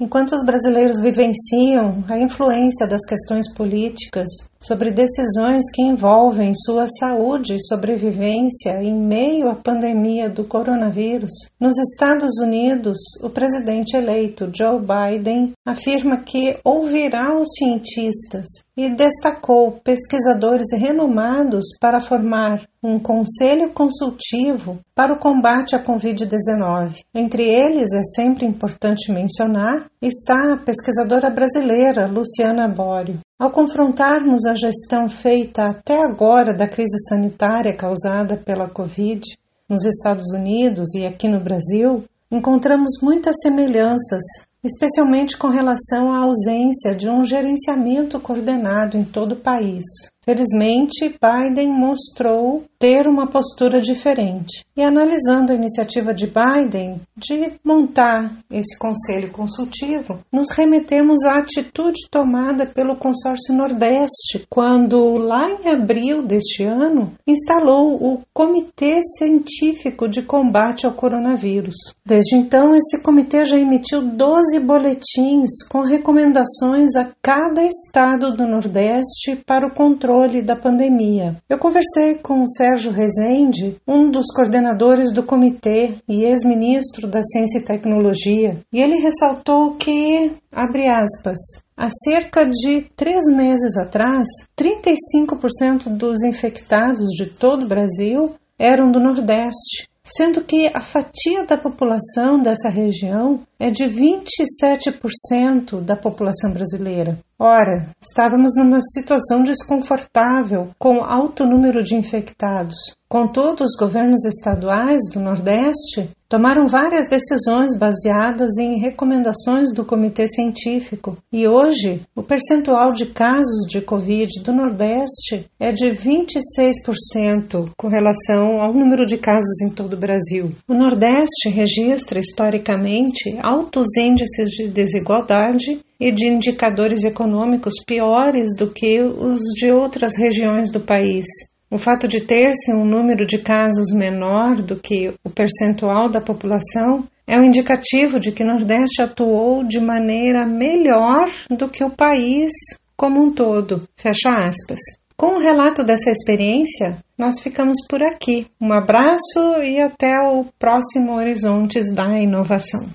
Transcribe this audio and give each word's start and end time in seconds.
Enquanto 0.00 0.32
os 0.32 0.42
brasileiros 0.46 0.98
vivenciam 0.98 2.02
a 2.08 2.18
influência 2.18 2.88
das 2.88 3.04
questões 3.06 3.52
políticas 3.54 4.30
sobre 4.58 4.92
decisões 4.92 5.64
que 5.74 5.82
envolvem 5.82 6.52
sua 6.54 6.86
saúde 6.88 7.54
e 7.54 7.62
sobrevivência 7.62 8.82
em 8.82 8.94
meio 8.94 9.50
à 9.50 9.56
pandemia 9.56 10.30
do 10.30 10.44
coronavírus, 10.44 11.30
nos 11.60 11.74
Estados 11.78 12.40
Unidos, 12.40 12.96
o 13.22 13.28
presidente 13.28 13.94
eleito 13.94 14.50
Joe 14.56 14.80
Biden 14.80 15.52
afirma 15.66 16.22
que 16.22 16.58
ouvirá 16.64 17.38
os 17.38 17.48
cientistas 17.58 18.46
e 18.74 18.88
destacou 18.88 19.72
pesquisadores 19.84 20.68
renomados 20.72 21.64
para 21.78 22.00
formar 22.00 22.62
um 22.82 22.98
conselho 22.98 23.70
consultivo 23.74 24.78
para 24.94 25.12
o 25.12 25.18
combate 25.18 25.76
à 25.76 25.84
Covid-19. 25.84 27.00
Entre 27.14 27.42
eles, 27.42 27.92
é 27.92 28.02
sempre 28.14 28.46
importante 28.46 29.12
mencionar, 29.12 29.89
está 30.02 30.54
a 30.54 30.56
pesquisadora 30.56 31.28
brasileira 31.28 32.06
Luciana 32.06 32.66
Bório. 32.66 33.18
Ao 33.38 33.50
confrontarmos 33.50 34.46
a 34.46 34.54
gestão 34.54 35.08
feita 35.08 35.66
até 35.66 36.02
agora 36.02 36.56
da 36.56 36.66
crise 36.66 36.98
sanitária 37.06 37.76
causada 37.76 38.36
pela 38.36 38.68
Covid 38.68 39.20
nos 39.68 39.84
Estados 39.84 40.32
Unidos 40.32 40.94
e 40.94 41.06
aqui 41.06 41.28
no 41.28 41.40
Brasil, 41.40 42.02
encontramos 42.30 42.98
muitas 43.02 43.36
semelhanças 43.42 44.22
especialmente 44.62 45.38
com 45.38 45.48
relação 45.48 46.12
à 46.12 46.18
ausência 46.18 46.94
de 46.94 47.08
um 47.08 47.24
gerenciamento 47.24 48.20
coordenado 48.20 48.96
em 48.96 49.04
todo 49.04 49.32
o 49.32 49.40
país. 49.40 49.84
Felizmente, 50.22 51.08
Biden 51.08 51.72
mostrou 51.72 52.64
ter 52.78 53.06
uma 53.06 53.26
postura 53.26 53.80
diferente. 53.80 54.64
E 54.76 54.82
analisando 54.82 55.52
a 55.52 55.54
iniciativa 55.54 56.14
de 56.14 56.26
Biden 56.26 57.00
de 57.16 57.52
montar 57.64 58.30
esse 58.50 58.78
conselho 58.78 59.30
consultivo, 59.30 60.20
nos 60.32 60.50
remetemos 60.50 61.24
à 61.24 61.38
atitude 61.38 62.06
tomada 62.10 62.66
pelo 62.66 62.96
consórcio 62.96 63.54
Nordeste, 63.54 64.46
quando, 64.48 65.16
lá 65.16 65.50
em 65.50 65.68
abril 65.68 66.22
deste 66.22 66.64
ano, 66.64 67.12
instalou 67.26 67.94
o 67.94 68.20
Comitê 68.32 69.02
Científico 69.02 70.08
de 70.08 70.22
Combate 70.22 70.86
ao 70.86 70.94
Coronavírus. 70.94 71.74
Desde 72.04 72.36
então, 72.36 72.74
esse 72.74 73.02
comitê 73.02 73.44
já 73.44 73.58
emitiu 73.58 74.02
12 74.02 74.58
boletins 74.60 75.50
com 75.70 75.80
recomendações 75.80 76.94
a 76.96 77.08
cada 77.22 77.62
estado 77.64 78.32
do 78.32 78.46
Nordeste 78.46 79.36
para 79.46 79.66
o 79.66 79.74
controle 79.74 80.09
controle 80.10 80.42
da 80.42 80.56
pandemia. 80.56 81.36
Eu 81.48 81.58
conversei 81.58 82.16
com 82.20 82.44
Sérgio 82.46 82.90
Rezende, 82.90 83.76
um 83.86 84.10
dos 84.10 84.26
coordenadores 84.34 85.12
do 85.12 85.22
comitê 85.22 85.94
e 86.08 86.24
ex-ministro 86.24 87.06
da 87.06 87.22
Ciência 87.22 87.58
e 87.58 87.64
Tecnologia, 87.64 88.58
e 88.72 88.80
ele 88.80 88.96
ressaltou 88.96 89.76
que, 89.76 90.32
abre 90.52 90.88
aspas, 90.88 91.38
Há 91.76 91.88
cerca 92.04 92.44
de 92.44 92.82
três 92.94 93.24
meses 93.34 93.74
atrás, 93.78 94.28
35% 94.54 95.88
dos 95.96 96.22
infectados 96.22 97.08
de 97.16 97.24
todo 97.24 97.64
o 97.64 97.68
Brasil 97.68 98.34
eram 98.58 98.90
do 98.90 99.00
Nordeste 99.00 99.88
sendo 100.02 100.42
que 100.42 100.66
a 100.74 100.80
fatia 100.80 101.44
da 101.44 101.56
população 101.56 102.40
dessa 102.40 102.68
região 102.68 103.40
é 103.58 103.70
de 103.70 103.84
27% 103.84 105.80
da 105.80 105.94
população 105.94 106.52
brasileira. 106.52 107.18
Ora, 107.42 107.86
estávamos 107.98 108.52
numa 108.54 108.80
situação 108.82 109.42
desconfortável 109.42 110.68
com 110.78 111.02
alto 111.02 111.46
número 111.46 111.82
de 111.82 111.94
infectados. 111.94 112.76
Contudo, 113.08 113.64
os 113.64 113.74
governos 113.80 114.26
estaduais 114.26 115.00
do 115.10 115.18
Nordeste 115.18 116.10
tomaram 116.28 116.68
várias 116.68 117.08
decisões 117.08 117.76
baseadas 117.78 118.58
em 118.58 118.78
recomendações 118.78 119.72
do 119.74 119.86
Comitê 119.86 120.28
Científico 120.28 121.16
e 121.32 121.48
hoje 121.48 122.02
o 122.14 122.22
percentual 122.22 122.92
de 122.92 123.06
casos 123.06 123.66
de 123.66 123.80
Covid 123.80 124.28
do 124.44 124.52
Nordeste 124.52 125.46
é 125.58 125.72
de 125.72 125.88
26% 125.88 127.70
com 127.74 127.88
relação 127.88 128.60
ao 128.60 128.74
número 128.74 129.06
de 129.06 129.16
casos 129.16 129.62
em 129.62 129.70
todo 129.70 129.94
o 129.94 129.98
Brasil. 129.98 130.52
O 130.68 130.74
Nordeste 130.74 131.48
registra 131.48 132.20
historicamente 132.20 133.36
altos 133.42 133.96
índices 133.96 134.50
de 134.50 134.68
desigualdade 134.68 135.80
e 136.00 136.10
de 136.10 136.26
indicadores 136.26 137.04
econômicos 137.04 137.74
piores 137.86 138.56
do 138.56 138.70
que 138.70 139.00
os 139.00 139.38
de 139.54 139.70
outras 139.70 140.16
regiões 140.16 140.72
do 140.72 140.80
país. 140.80 141.26
O 141.70 141.78
fato 141.78 142.08
de 142.08 142.22
ter-se 142.22 142.72
um 142.72 142.84
número 142.84 143.24
de 143.24 143.38
casos 143.38 143.94
menor 143.94 144.56
do 144.56 144.74
que 144.74 145.12
o 145.22 145.30
percentual 145.30 146.10
da 146.10 146.20
população 146.20 147.04
é 147.26 147.38
um 147.38 147.44
indicativo 147.44 148.18
de 148.18 148.32
que 148.32 148.42
o 148.42 148.46
Nordeste 148.46 149.02
atuou 149.02 149.62
de 149.62 149.78
maneira 149.78 150.44
melhor 150.44 151.30
do 151.48 151.68
que 151.68 151.84
o 151.84 151.90
país 151.90 152.50
como 152.96 153.22
um 153.22 153.32
todo. 153.32 153.82
Fecha 153.96 154.30
aspas. 154.30 154.80
Com 155.16 155.36
o 155.36 155.38
relato 155.38 155.84
dessa 155.84 156.10
experiência, 156.10 156.96
nós 157.16 157.38
ficamos 157.40 157.76
por 157.88 158.02
aqui. 158.02 158.46
Um 158.60 158.72
abraço 158.72 159.62
e 159.62 159.78
até 159.78 160.14
o 160.26 160.46
próximo 160.58 161.14
Horizontes 161.14 161.94
da 161.94 162.18
Inovação. 162.18 162.88